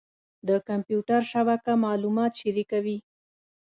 د 0.47 0.49
کمپیوټر 0.67 1.21
شبکه 1.31 1.73
معلومات 1.85 2.31
شریکوي. 2.41 2.97